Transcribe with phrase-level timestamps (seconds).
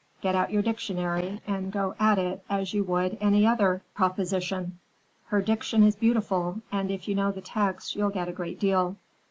[0.21, 4.79] Get out your dictionary and go at it as you would at any other proposition.
[5.27, 8.95] Her diction is beautiful, and if you know the text you'll get a great deal.